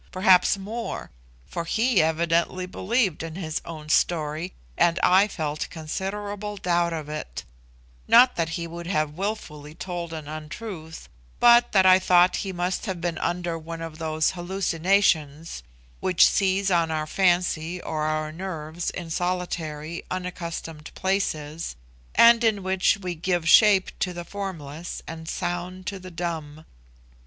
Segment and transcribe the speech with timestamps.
[0.11, 1.11] Perhaps more;
[1.45, 7.43] for he evidently believed in his own story, and I felt considerable doubt of it;
[8.07, 11.07] not that he would have wilfully told an untruth,
[11.39, 15.61] but that I thought he must have been under one of those hallucinations
[15.99, 21.75] which seize on our fancy or our nerves in solitary, unaccustomed places,
[22.15, 26.65] and in which we give shape to the formless and sound to the dumb.